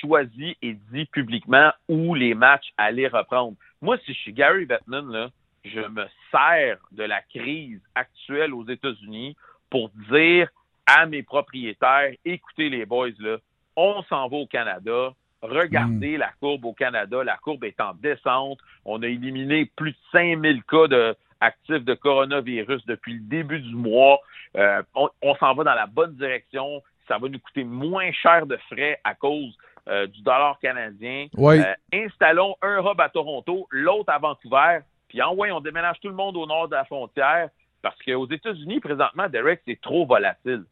choisi 0.00 0.56
et 0.62 0.76
dit 0.92 1.06
publiquement 1.06 1.72
où 1.88 2.14
les 2.14 2.34
matchs 2.34 2.72
allaient 2.76 3.08
reprendre. 3.08 3.56
Moi, 3.80 3.98
si 4.04 4.12
je 4.12 4.18
suis 4.18 4.32
Gary 4.32 4.64
Bettman, 4.64 5.10
là, 5.10 5.30
je 5.64 5.80
me 5.80 6.06
sers 6.30 6.78
de 6.92 7.04
la 7.04 7.20
crise 7.22 7.80
actuelle 7.94 8.54
aux 8.54 8.66
États-Unis 8.66 9.36
pour 9.70 9.90
dire 10.10 10.48
à 10.86 11.06
mes 11.06 11.22
propriétaires, 11.22 12.12
écoutez 12.24 12.68
les 12.68 12.84
boys, 12.84 13.10
là, 13.18 13.38
on 13.76 14.02
s'en 14.04 14.28
va 14.28 14.36
au 14.36 14.46
Canada, 14.46 15.12
regardez 15.40 16.16
mm. 16.16 16.20
la 16.20 16.32
courbe 16.40 16.64
au 16.64 16.72
Canada, 16.72 17.24
la 17.24 17.36
courbe 17.36 17.64
est 17.64 17.80
en 17.80 17.94
descente, 17.94 18.58
on 18.84 19.02
a 19.02 19.06
éliminé 19.06 19.70
plus 19.76 19.92
de 19.92 19.96
5000 20.12 20.62
cas 20.64 20.88
de, 20.88 21.16
actifs 21.42 21.84
de 21.84 21.94
coronavirus 21.94 22.86
depuis 22.86 23.14
le 23.14 23.20
début 23.20 23.60
du 23.60 23.74
mois. 23.74 24.20
Euh, 24.56 24.82
on, 24.94 25.34
s'en 25.36 25.54
va 25.54 25.64
dans 25.64 25.74
la 25.74 25.86
bonne 25.86 26.14
direction. 26.14 26.82
Ça 27.08 27.18
va 27.18 27.28
nous 27.28 27.38
coûter 27.38 27.64
moins 27.64 28.10
cher 28.12 28.46
de 28.46 28.56
frais 28.68 29.00
à 29.04 29.14
cause 29.14 29.56
euh, 29.88 30.06
du 30.06 30.22
dollar 30.22 30.58
canadien. 30.60 31.26
Euh, 31.36 31.74
installons 31.92 32.56
un 32.62 32.78
hub 32.78 33.00
à 33.00 33.08
Toronto, 33.08 33.66
l'autre 33.70 34.12
à 34.12 34.18
Vancouver, 34.18 34.80
puis 35.08 35.20
en 35.20 35.36
on 35.36 35.60
déménage 35.60 35.98
tout 36.00 36.08
le 36.08 36.14
monde 36.14 36.36
au 36.36 36.46
nord 36.46 36.68
de 36.68 36.76
la 36.76 36.84
frontière 36.84 37.48
parce 37.82 38.00
qu'aux 38.02 38.30
États-Unis, 38.30 38.78
présentement, 38.78 39.28
Derek, 39.28 39.60
c'est 39.66 39.80
trop 39.80 40.06
volatile. 40.06 40.64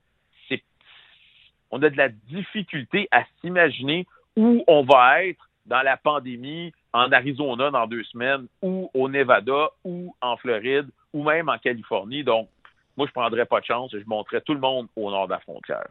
On 1.72 1.82
a 1.82 1.88
de 1.88 1.96
la 1.96 2.08
difficulté 2.08 3.06
à 3.12 3.24
s'imaginer 3.40 4.06
où 4.36 4.64
on 4.66 4.82
va 4.82 5.24
être 5.24 5.48
dans 5.66 5.82
la 5.82 5.96
pandémie 5.96 6.72
en 6.92 7.10
Arizona 7.12 7.70
dans 7.70 7.86
deux 7.86 8.04
semaines, 8.04 8.46
ou 8.62 8.90
au 8.94 9.08
Nevada, 9.08 9.68
ou 9.84 10.14
en 10.20 10.36
Floride, 10.36 10.86
ou 11.12 11.24
même 11.24 11.48
en 11.48 11.58
Californie. 11.58 12.24
Donc, 12.24 12.48
moi, 12.96 13.06
je 13.06 13.12
prendrais 13.12 13.46
pas 13.46 13.60
de 13.60 13.64
chance 13.64 13.94
et 13.94 14.00
je 14.00 14.06
montrerais 14.06 14.42
tout 14.42 14.54
le 14.54 14.60
monde 14.60 14.88
au 14.96 15.10
nord 15.10 15.26
de 15.26 15.32
la 15.32 15.40
frontière. 15.40 15.86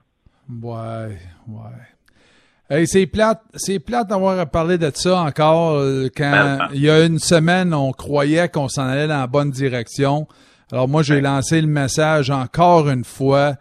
Ouais, 0.61 1.17
ouais. 1.47 2.85
c'est 2.85 3.07
plate, 3.07 3.41
c'est 3.55 3.79
plate 3.79 4.07
d'avoir 4.07 4.49
parlé 4.49 4.77
de 4.77 4.91
ça 4.93 5.21
encore 5.21 5.75
euh, 5.75 6.07
quand 6.15 6.67
il 6.73 6.81
y 6.81 6.89
a 6.89 7.05
une 7.05 7.19
semaine, 7.19 7.73
on 7.73 7.91
croyait 7.91 8.49
qu'on 8.49 8.67
s'en 8.67 8.83
allait 8.83 9.07
dans 9.07 9.19
la 9.19 9.27
bonne 9.27 9.51
direction. 9.51 10.27
Alors 10.71 10.87
moi, 10.87 11.03
j'ai 11.03 11.21
lancé 11.21 11.61
le 11.61 11.67
message 11.67 12.29
encore 12.29 12.89
une 12.89 13.03
fois 13.03 13.55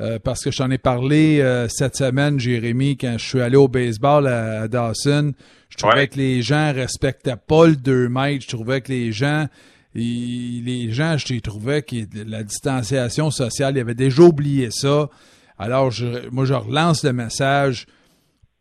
euh, 0.00 0.18
parce 0.18 0.44
que 0.44 0.50
j'en 0.50 0.70
ai 0.70 0.78
parlé 0.78 1.40
euh, 1.40 1.68
cette 1.68 1.96
semaine, 1.96 2.38
Jérémy, 2.38 2.96
quand 2.96 3.16
je 3.18 3.24
suis 3.24 3.40
allé 3.40 3.56
au 3.56 3.68
baseball 3.68 4.26
à, 4.26 4.68
Dawson. 4.68 5.32
Je 5.68 5.76
trouvais 5.76 6.08
que 6.08 6.16
les 6.16 6.42
gens 6.42 6.72
respectaient 6.72 7.36
pas 7.36 7.66
le 7.66 7.76
2 7.76 8.08
mètres. 8.08 8.44
Je 8.44 8.56
trouvais 8.56 8.80
que 8.80 8.92
les 8.92 9.12
gens, 9.12 9.48
les 9.94 10.88
gens, 10.90 11.16
je 11.18 11.38
trouvais 11.40 11.82
que 11.82 11.96
la 12.26 12.42
distanciation 12.42 13.30
sociale, 13.30 13.76
ils 13.76 13.80
avaient 13.80 13.94
déjà 13.94 14.22
oublié 14.22 14.70
ça. 14.70 15.10
Alors, 15.58 15.90
je, 15.90 16.28
moi, 16.30 16.44
je 16.44 16.54
relance 16.54 17.04
le 17.04 17.12
message. 17.12 17.86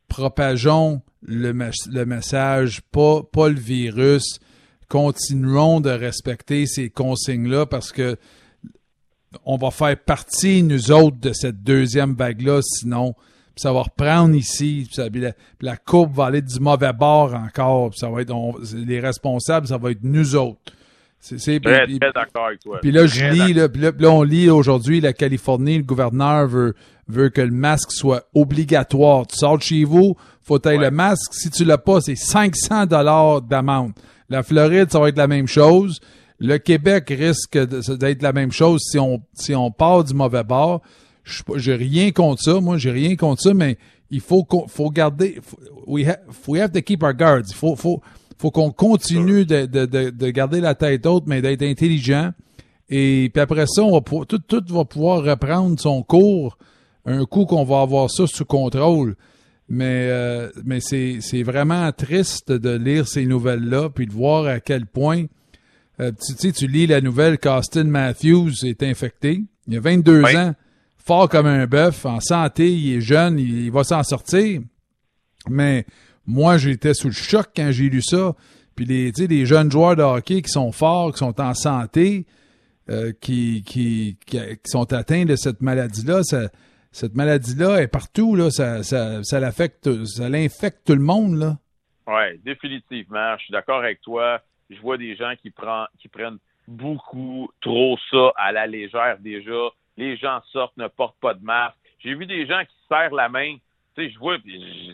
Propageons 0.07 1.01
le, 1.21 1.51
le 1.91 2.05
message, 2.05 2.81
pas, 2.91 3.21
pas 3.23 3.49
le 3.49 3.59
virus 3.59 4.39
continuons 4.87 5.81
de 5.81 5.89
respecter 5.89 6.65
ces 6.65 6.89
consignes-là 6.89 7.65
parce 7.65 7.91
que 7.91 8.17
on 9.45 9.57
va 9.57 9.71
faire 9.71 9.97
partie, 9.97 10.63
nous 10.63 10.91
autres, 10.91 11.17
de 11.19 11.33
cette 11.33 11.63
deuxième 11.63 12.13
vague-là, 12.13 12.61
sinon, 12.61 13.15
ça 13.55 13.73
va 13.73 13.81
reprendre 13.81 14.35
ici, 14.35 14.89
la, 15.61 15.77
courbe 15.77 16.15
va 16.15 16.25
aller 16.25 16.41
du 16.41 16.59
mauvais 16.59 16.93
bord 16.93 17.33
encore, 17.33 17.91
ça 17.95 18.09
va 18.09 18.21
être 18.21 18.33
les 18.73 18.99
responsables, 18.99 19.67
ça 19.67 19.77
va 19.77 19.91
être 19.91 20.03
nous 20.03 20.35
autres. 20.35 20.73
C'est 21.19 21.59
très, 21.59 21.87
d'accord 21.87 22.47
avec 22.47 22.59
toi. 22.59 22.79
Puis 22.81 22.91
là, 22.91 23.07
je 23.07 23.25
lis, 23.25 23.53
là, 23.53 23.67
là, 23.75 24.11
on 24.11 24.23
lit 24.23 24.49
aujourd'hui, 24.49 25.01
la 25.01 25.13
Californie, 25.13 25.77
le 25.77 25.83
gouverneur 25.83 26.47
veut, 26.47 26.75
veut 27.07 27.29
que 27.29 27.41
le 27.41 27.51
masque 27.51 27.91
soit 27.91 28.27
obligatoire. 28.35 29.25
Tu 29.25 29.35
sors 29.35 29.57
de 29.57 29.63
chez 29.63 29.83
vous, 29.83 30.15
faut 30.43 30.59
tailler 30.59 30.79
le 30.79 30.91
masque. 30.91 31.33
Si 31.33 31.49
tu 31.49 31.65
l'as 31.65 31.79
pas, 31.79 32.01
c'est 32.01 32.15
500 32.15 32.85
dollars 32.85 33.41
d'amende. 33.41 33.93
La 34.29 34.43
Floride, 34.43 34.91
ça 34.91 34.99
va 34.99 35.09
être 35.09 35.17
la 35.17 35.27
même 35.27 35.47
chose. 35.47 35.99
Le 36.39 36.57
Québec 36.57 37.05
risque 37.09 37.57
d'être 37.57 38.21
la 38.21 38.33
même 38.33 38.51
chose 38.51 38.81
si 38.83 38.99
on, 38.99 39.21
si 39.33 39.55
on 39.55 39.71
part 39.71 40.03
du 40.03 40.13
mauvais 40.13 40.43
bord. 40.43 40.81
J'ai 41.55 41.75
rien 41.75 42.11
contre 42.11 42.41
ça. 42.41 42.59
Moi, 42.59 42.77
j'ai 42.77 42.91
rien 42.91 43.15
contre 43.15 43.41
ça, 43.41 43.53
mais 43.53 43.77
il 44.11 44.21
faut, 44.21 44.47
faut 44.67 44.89
garder, 44.89 45.39
we, 45.85 46.07
have, 46.07 46.19
we 46.47 46.61
to 46.71 46.81
keep 46.81 47.03
our 47.03 47.13
guards. 47.13 47.49
Il 47.49 47.55
faut, 47.55 47.75
faut, 47.75 48.01
faut 48.37 48.51
qu'on 48.51 48.71
continue 48.71 49.45
de, 49.45 49.65
de, 49.65 49.85
de, 49.85 50.29
garder 50.29 50.61
la 50.61 50.75
tête 50.75 51.05
haute, 51.05 51.23
mais 51.25 51.41
d'être 51.41 51.63
intelligent. 51.63 52.31
Et 52.89 53.29
puis 53.33 53.41
après 53.41 53.65
ça, 53.67 53.81
on 53.81 53.91
va 53.91 54.01
tout, 54.25 54.39
tout 54.39 54.63
va 54.69 54.85
pouvoir 54.85 55.23
reprendre 55.23 55.77
son 55.79 56.03
cours 56.03 56.57
un 57.07 57.25
coup 57.25 57.45
qu'on 57.45 57.63
va 57.63 57.81
avoir 57.81 58.11
ça 58.11 58.27
sous 58.27 58.45
contrôle. 58.45 59.15
Mais, 59.69 60.07
euh, 60.09 60.49
mais 60.63 60.79
c'est, 60.79 61.17
c'est 61.21 61.43
vraiment 61.43 61.91
triste 61.91 62.51
de 62.51 62.69
lire 62.69 63.07
ces 63.07 63.25
nouvelles-là, 63.25 63.89
puis 63.89 64.07
de 64.07 64.13
voir 64.13 64.45
à 64.45 64.59
quel 64.59 64.85
point, 64.85 65.25
euh, 65.99 66.11
tu 66.39 66.51
tu 66.51 66.67
lis 66.67 66.87
la 66.87 67.01
nouvelle 67.01 67.37
qu'Austin 67.37 67.85
Matthews 67.85 68.65
est 68.65 68.83
infecté. 68.83 69.41
Il 69.67 69.77
a 69.77 69.79
22 69.79 70.23
ans, 70.35 70.53
fort 70.97 71.29
comme 71.29 71.47
un 71.47 71.65
bœuf, 71.65 72.05
en 72.05 72.19
santé, 72.19 72.71
il 72.71 72.97
est 72.97 73.01
jeune, 73.01 73.39
il, 73.39 73.71
va 73.71 73.83
s'en 73.83 74.03
sortir. 74.03 74.61
Mais 75.49 75.85
moi, 76.25 76.57
j'étais 76.57 76.93
sous 76.93 77.07
le 77.07 77.13
choc 77.13 77.47
quand 77.55 77.71
j'ai 77.71 77.89
lu 77.89 78.01
ça. 78.01 78.35
Puis 78.75 78.85
les, 78.85 79.11
les 79.11 79.45
jeunes 79.45 79.71
joueurs 79.71 79.95
de 79.95 80.03
hockey 80.03 80.41
qui 80.41 80.51
sont 80.51 80.71
forts, 80.71 81.13
qui 81.13 81.19
sont 81.19 81.41
en 81.41 81.53
santé, 81.55 82.27
euh, 82.89 83.11
qui, 83.19 83.63
qui, 83.63 84.17
qui, 84.25 84.39
sont 84.65 84.93
atteints 84.93 85.25
de 85.25 85.35
cette 85.35 85.61
maladie-là, 85.61 86.21
ça, 86.23 86.49
cette 86.91 87.15
maladie-là 87.15 87.81
est 87.81 87.87
partout, 87.87 88.35
là. 88.35 88.51
Ça, 88.51 88.83
ça, 88.83 89.23
ça 89.23 89.39
l'affecte, 89.39 90.05
ça 90.05 90.29
l'infecte 90.29 90.81
tout 90.85 90.95
le 90.95 91.01
monde, 91.01 91.37
là. 91.37 91.57
Oui, 92.07 92.39
définitivement. 92.45 93.35
Je 93.37 93.43
suis 93.43 93.51
d'accord 93.51 93.79
avec 93.79 93.99
toi. 94.01 94.41
Je 94.69 94.79
vois 94.81 94.97
des 94.97 95.15
gens 95.15 95.33
qui, 95.41 95.53
qui 95.99 96.07
prennent 96.07 96.39
beaucoup 96.67 97.49
trop 97.61 97.97
ça 98.11 98.31
à 98.35 98.51
la 98.51 98.67
légère 98.67 99.17
déjà. 99.19 99.69
Les 99.95 100.17
gens 100.17 100.41
sortent, 100.51 100.77
ne 100.77 100.87
portent 100.87 101.19
pas 101.19 101.33
de 101.33 101.43
masque. 101.43 101.77
J'ai 101.99 102.13
vu 102.13 102.25
des 102.25 102.45
gens 102.45 102.61
qui 102.63 102.75
serrent 102.87 103.15
la 103.15 103.29
main. 103.29 103.55
Tu 103.95 104.03
sais, 104.03 104.09
je 104.11 104.19
vois, 104.19 104.37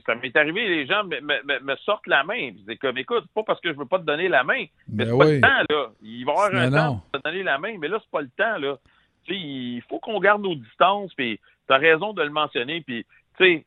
ça 0.05 0.15
m'est 0.15 0.35
arrivé, 0.37 0.65
les 0.67 0.85
gens 0.85 1.03
me, 1.03 1.19
me, 1.19 1.59
me, 1.59 1.75
sortent 1.77 2.07
la 2.07 2.23
main. 2.23 2.51
C'est 2.65 2.77
comme, 2.77 2.97
écoute, 2.97 3.25
pas 3.35 3.43
parce 3.43 3.59
que 3.59 3.73
je 3.73 3.77
veux 3.77 3.85
pas 3.85 3.99
te 3.99 4.05
donner 4.05 4.29
la 4.29 4.45
main, 4.45 4.65
mais 4.87 5.05
ben 5.05 5.11
c'est 5.11 5.17
pas 5.17 5.25
le 5.25 5.41
temps, 5.41 5.73
là. 5.73 5.89
Il 6.01 6.25
va 6.25 6.31
y 6.31 6.35
avoir 6.35 6.55
un 6.55 6.71
temps 6.71 7.03
pour 7.11 7.19
te 7.19 7.29
donner 7.29 7.43
la 7.43 7.57
main, 7.57 7.77
mais 7.79 7.89
là, 7.89 7.99
c'est 8.01 8.11
pas 8.11 8.21
le 8.21 8.29
temps, 8.29 8.57
là. 8.57 8.77
Tu 9.25 9.33
sais, 9.33 9.39
il 9.39 9.81
faut 9.89 9.99
qu'on 9.99 10.19
garde 10.19 10.41
nos 10.41 10.55
distances, 10.55 11.13
puis 11.15 11.37
tu 11.67 11.73
as 11.73 11.77
raison 11.77 12.13
de 12.13 12.23
le 12.23 12.29
mentionner. 12.29 12.79
Puis, 12.79 13.05
tu 13.37 13.43
sais, 13.43 13.65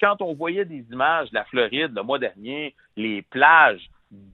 quand 0.00 0.20
on 0.20 0.34
voyait 0.34 0.66
des 0.66 0.84
images 0.90 1.30
de 1.30 1.36
la 1.36 1.44
Floride 1.44 1.92
le 1.94 2.02
mois 2.02 2.18
dernier, 2.18 2.74
les 2.96 3.22
plages 3.22 3.88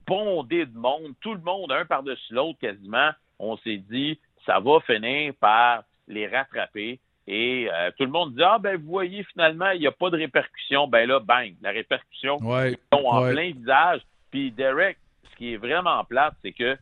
bondées 0.07 0.65
de 0.65 0.77
monde, 0.77 1.13
tout 1.21 1.33
le 1.33 1.41
monde 1.41 1.71
un 1.71 1.85
par-dessus 1.85 2.33
l'autre 2.33 2.59
quasiment, 2.59 3.11
on 3.39 3.57
s'est 3.57 3.81
dit, 3.89 4.19
ça 4.45 4.59
va 4.59 4.79
finir 4.81 5.33
par 5.39 5.83
les 6.07 6.27
rattraper. 6.27 6.99
Et 7.27 7.69
euh, 7.71 7.91
tout 7.97 8.05
le 8.05 8.11
monde 8.11 8.33
dit 8.35 8.43
Ah, 8.43 8.57
ben, 8.59 8.75
vous 8.77 8.89
voyez, 8.89 9.23
finalement, 9.25 9.69
il 9.69 9.81
n'y 9.81 9.87
a 9.87 9.91
pas 9.91 10.09
de 10.09 10.17
répercussion. 10.17 10.87
Ben 10.87 11.07
là, 11.07 11.19
bang, 11.19 11.53
la 11.61 11.69
répercussion 11.69 12.37
ouais, 12.37 12.77
en 12.91 13.21
plein 13.29 13.51
visage. 13.51 14.01
Puis, 14.31 14.51
Derek, 14.51 14.97
ce 15.31 15.37
qui 15.37 15.53
est 15.53 15.57
vraiment 15.57 16.03
plate, 16.05 16.33
c'est 16.41 16.51
que 16.51 16.75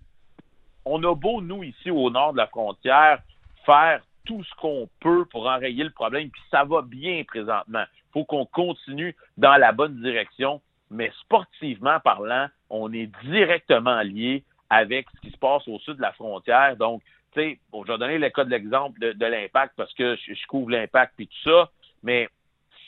on 0.85 1.03
a 1.03 1.13
beau, 1.13 1.41
nous, 1.41 1.63
ici 1.63 1.91
au 1.91 2.09
nord 2.09 2.31
de 2.31 2.37
la 2.37 2.47
frontière, 2.47 3.19
faire 3.65 4.01
tout 4.25 4.41
ce 4.43 4.55
qu'on 4.55 4.89
peut 5.01 5.25
pour 5.25 5.47
enrayer 5.47 5.83
le 5.83 5.89
problème, 5.89 6.29
puis 6.29 6.41
ça 6.49 6.63
va 6.63 6.81
bien 6.81 7.23
présentement. 7.27 7.83
Il 7.93 8.11
faut 8.13 8.23
qu'on 8.23 8.45
continue 8.45 9.15
dans 9.37 9.57
la 9.57 9.73
bonne 9.73 10.01
direction, 10.01 10.61
mais 10.89 11.11
sportivement 11.21 11.99
parlant, 11.99 12.47
on 12.69 12.91
est 12.93 13.09
directement 13.25 14.01
lié 14.01 14.43
avec 14.69 15.07
ce 15.15 15.21
qui 15.21 15.31
se 15.31 15.37
passe 15.37 15.67
au 15.67 15.79
sud 15.79 15.97
de 15.97 16.01
la 16.01 16.11
frontière. 16.13 16.75
Donc, 16.77 17.01
tu 17.33 17.41
sais, 17.41 17.59
bon, 17.71 17.83
je 17.85 17.91
vais 17.91 17.97
donner 17.97 18.17
le 18.17 18.29
cas 18.29 18.43
de 18.43 18.49
l'exemple 18.49 18.99
de, 18.99 19.25
l'impact 19.25 19.73
parce 19.75 19.93
que 19.93 20.15
je, 20.15 20.47
couvre 20.47 20.71
l'impact 20.71 21.13
puis 21.15 21.27
tout 21.27 21.49
ça, 21.49 21.69
mais 22.03 22.29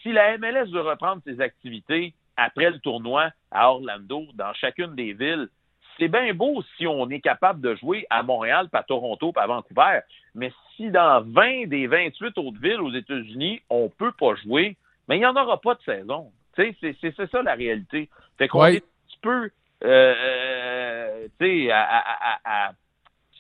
si 0.02 0.12
la 0.12 0.38
MLS 0.38 0.72
veut 0.72 0.82
reprendre 0.82 1.22
ses 1.26 1.42
activités 1.42 2.14
après 2.38 2.70
le 2.70 2.80
tournoi 2.80 3.32
à 3.52 3.72
Orlando, 3.72 4.26
dans 4.34 4.54
chacune 4.54 4.96
des 4.96 5.14
villes, 5.14 5.50
c'est 5.98 6.08
bien 6.08 6.34
beau 6.34 6.64
si 6.78 6.88
on 6.88 7.10
est 7.10 7.20
capable 7.20 7.60
de 7.60 7.76
jouer 7.76 8.08
à 8.10 8.24
Montréal, 8.24 8.70
pas 8.70 8.80
à 8.80 8.84
Toronto, 8.84 9.34
pas 9.34 9.44
à 9.44 9.48
Vancouver, 9.48 10.00
mais 10.34 10.52
si 10.76 10.90
dans 10.90 11.22
20 11.22 11.68
des 11.68 11.88
28 11.88 12.38
autres 12.38 12.60
villes 12.62 12.80
aux 12.80 12.94
États-Unis, 12.94 13.62
on 13.70 13.90
peut 13.90 14.14
pas 14.14 14.36
jouer, 14.36 14.78
mais 15.08 15.18
il 15.18 15.20
n'y 15.20 15.26
en 15.26 15.36
aura 15.36 15.60
pas 15.60 15.76
de 15.76 15.82
saison. 15.82 16.32
C'est, 16.56 16.76
c'est 16.82 17.32
ça 17.32 17.42
la 17.42 17.54
réalité. 17.54 18.10
Fait 18.38 18.48
qu'on 18.48 18.66
est 18.66 18.78
un 18.78 18.80
petit 18.80 19.20
peu, 19.22 19.50
euh, 19.86 20.14
euh, 20.14 21.28
tu 21.40 21.66
sais, 21.66 21.72
à, 21.72 22.72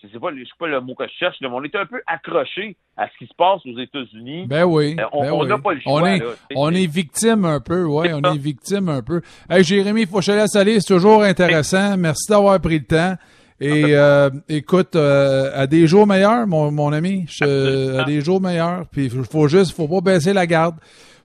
je 0.01 0.07
sais 0.07 0.19
pas, 0.19 0.29
je 0.33 0.43
sais 0.43 0.49
pas 0.57 0.67
le 0.67 0.79
mot 0.81 0.95
que 0.95 1.05
je 1.05 1.13
cherche, 1.19 1.35
mais 1.41 1.47
on 1.47 1.63
est 1.63 1.75
un 1.75 1.85
peu 1.85 2.01
accroché 2.07 2.77
à 2.95 3.07
ce 3.07 3.17
qui 3.17 3.25
se 3.25 3.35
passe 3.37 3.65
aux 3.65 3.77
États-Unis. 3.77 4.45
Ben 4.47 4.63
oui. 4.63 4.95
Euh, 4.99 5.03
on 5.11 5.41
ben 5.41 5.47
n'a 5.47 5.57
pas 5.57 5.73
le 5.73 5.81
choix. 5.81 6.01
On 6.01 6.05
est, 6.05 6.21
on 6.55 6.71
est 6.71 6.85
victime 6.85 7.45
un 7.45 7.59
peu, 7.59 7.83
ouais, 7.83 8.13
on 8.13 8.21
est 8.33 8.37
victime 8.37 8.89
un 8.89 9.01
peu. 9.01 9.21
Hey, 9.49 9.63
Jérémy, 9.63 10.05
faut 10.05 10.17
que 10.17 10.23
je 10.23 10.31
te 10.31 10.37
laisse 10.37 10.55
aller, 10.55 10.79
c'est 10.79 10.93
toujours 10.93 11.23
intéressant. 11.23 11.97
Merci 11.97 12.31
d'avoir 12.31 12.59
pris 12.61 12.79
le 12.79 12.85
temps. 12.85 13.15
Et 13.61 13.87
euh, 13.87 14.29
écoute, 14.47 14.95
euh, 14.95 15.51
à 15.53 15.67
des 15.67 15.85
jours 15.85 16.07
meilleurs, 16.07 16.47
mon, 16.47 16.71
mon 16.71 16.93
ami, 16.93 17.25
à 17.41 18.05
des 18.05 18.21
jours 18.21 18.39
meilleurs. 18.39 18.85
Puis 18.89 19.05
il 19.05 19.25
faut 19.25 19.47
juste, 19.49 19.75
faut 19.75 19.87
pas 19.87 19.99
baisser 19.99 20.31
la 20.31 20.47
garde. 20.47 20.75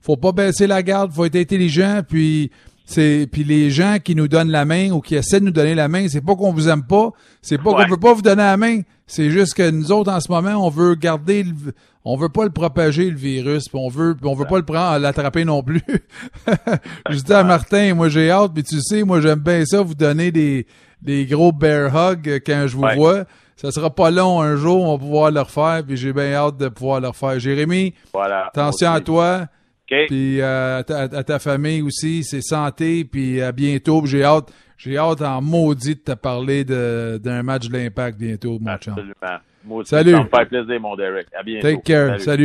Faut 0.01 0.17
pas 0.17 0.33
baisser 0.33 0.67
la 0.67 0.83
garde, 0.83 1.13
faut 1.13 1.23
être 1.25 1.37
intelligent. 1.37 2.01
Puis 2.07 2.51
c'est 2.85 3.27
puis 3.31 3.43
les 3.43 3.71
gens 3.71 3.97
qui 4.03 4.15
nous 4.15 4.27
donnent 4.27 4.51
la 4.51 4.63
main 4.63 4.91
ou 4.91 5.01
qui 5.01 5.15
essaient 5.15 5.39
de 5.39 5.45
nous 5.45 5.51
donner 5.51 5.73
la 5.73 5.87
main, 5.87 6.07
c'est 6.07 6.21
pas 6.21 6.35
qu'on 6.35 6.53
vous 6.53 6.69
aime 6.69 6.83
pas, 6.83 7.09
c'est 7.41 7.57
pas 7.57 7.71
qu'on 7.71 7.87
veut 7.87 7.97
pas 7.97 8.13
vous 8.13 8.21
donner 8.21 8.43
la 8.43 8.57
main, 8.57 8.81
c'est 9.07 9.31
juste 9.31 9.55
que 9.55 9.69
nous 9.69 9.91
autres 9.91 10.11
en 10.11 10.19
ce 10.19 10.31
moment, 10.31 10.65
on 10.65 10.69
veut 10.69 10.93
garder 10.93 11.43
le, 11.43 11.53
on 12.05 12.15
veut 12.15 12.29
pas 12.29 12.43
le 12.43 12.51
propager 12.51 13.09
le 13.09 13.17
virus, 13.17 13.67
puis 13.67 13.79
on 13.81 13.89
veut 13.89 14.15
on 14.23 14.35
veut 14.35 14.45
pas 14.45 14.57
le 14.57 14.65
prendre 14.65 14.99
l'attraper 14.99 15.45
non 15.45 15.63
plus. 15.63 15.81
Je 17.09 17.19
dis 17.19 17.33
à 17.33 17.43
Martin, 17.43 17.95
moi 17.95 18.07
j'ai 18.09 18.29
hâte, 18.29 18.53
puis 18.53 18.63
tu 18.63 18.79
sais, 18.81 19.03
moi 19.03 19.19
j'aime 19.19 19.39
bien 19.39 19.65
ça 19.65 19.81
vous 19.81 19.95
donner 19.95 20.31
des 20.31 20.67
des 21.01 21.25
gros 21.25 21.51
bear 21.51 21.95
hugs 21.95 22.41
quand 22.45 22.65
je 22.67 22.75
vous 22.75 22.87
vois. 22.95 23.25
Ça 23.55 23.71
sera 23.71 23.89
pas 23.89 24.11
long 24.11 24.41
un 24.41 24.57
jour, 24.57 24.83
on 24.83 24.93
va 24.93 24.97
pouvoir 24.97 25.31
le 25.31 25.39
refaire, 25.39 25.83
puis 25.87 25.95
j'ai 25.95 26.11
bien 26.13 26.33
hâte 26.33 26.57
de 26.57 26.67
pouvoir 26.67 26.99
le 26.99 27.07
refaire. 27.07 27.39
Jérémy, 27.39 27.93
voilà, 28.13 28.47
attention 28.47 28.91
à 28.91 28.99
toi. 28.99 29.47
Puis 29.87 30.41
euh, 30.41 30.79
à, 30.79 31.23
ta, 31.23 31.39
famille 31.39 31.81
aussi, 31.81 32.23
c'est 32.23 32.41
santé, 32.41 33.05
puis 33.05 33.41
à 33.41 33.51
bientôt. 33.51 34.05
J'ai 34.05 34.23
hâte, 34.23 34.51
j'ai 34.77 34.97
hâte 34.97 35.21
en 35.21 35.41
maudit 35.41 35.95
de 35.95 35.99
te 35.99 36.13
parler 36.13 36.63
d'un 36.65 37.43
match 37.43 37.67
de 37.67 37.77
l'Impact 37.77 38.17
bientôt, 38.17 38.57
mon 38.59 38.71
Absolument. 38.71 39.13
Salut. 39.83 40.11
Ça 40.11 40.23
me 40.23 40.29
fait 40.29 40.45
plaisir, 40.45 40.79
mon 40.79 40.95
Derek. 40.95 41.27
À 41.37 41.43
bientôt. 41.43 41.67
Take 41.67 41.81
care. 41.81 42.19
Salut. 42.19 42.43